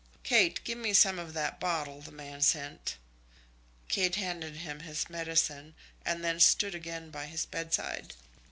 [0.23, 2.97] Kate, give me some of that bottle the man sent."
[3.87, 8.15] Kate handed him his medicine, and then stood again by his bedside.